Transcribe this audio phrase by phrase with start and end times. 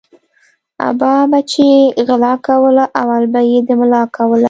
[0.89, 1.67] ابا به چی
[2.07, 4.39] غلا کوله اول به یی د ملا کوله